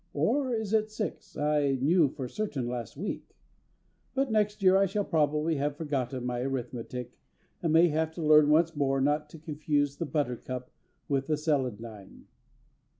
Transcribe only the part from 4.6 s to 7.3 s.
year I shall probably have forgotten my arithmetic,